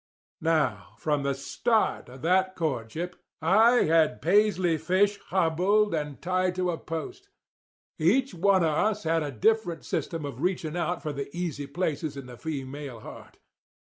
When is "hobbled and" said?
5.27-6.19